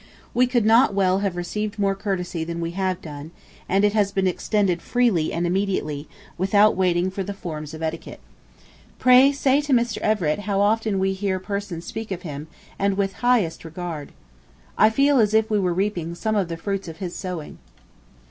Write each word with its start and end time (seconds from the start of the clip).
We 0.33 0.47
could 0.47 0.65
not 0.65 0.95
well 0.95 1.19
have 1.19 1.35
received 1.35 1.77
more 1.77 1.93
courtesy 1.93 2.43
than 2.43 2.59
we 2.59 2.71
have 2.71 3.03
done, 3.03 3.29
and 3.69 3.85
it 3.85 3.93
has 3.93 4.11
been 4.11 4.25
extended 4.25 4.81
freely 4.81 5.31
and 5.31 5.45
immediately, 5.45 6.09
without 6.39 6.75
waiting 6.75 7.11
for 7.11 7.21
the 7.21 7.35
forms 7.35 7.75
of 7.75 7.83
etiquette. 7.83 8.19
Pray 8.97 9.31
say 9.31 9.61
to 9.61 9.73
Mr. 9.73 9.99
Everett 9.99 10.39
how 10.49 10.59
often 10.59 10.97
we 10.97 11.13
hear 11.13 11.39
persons 11.39 11.85
speak 11.85 12.09
of 12.09 12.23
him, 12.23 12.47
and 12.79 12.97
with 12.97 13.13
highest 13.21 13.63
regard. 13.63 14.11
I 14.75 14.89
feel 14.89 15.19
as 15.19 15.35
if 15.35 15.51
we 15.51 15.59
were 15.59 15.71
reaping 15.71 16.15
some 16.15 16.35
of 16.35 16.47
the 16.47 16.57
fruits 16.57 16.87
of 16.87 16.97
his 16.97 17.15
sowing. 17.15 17.59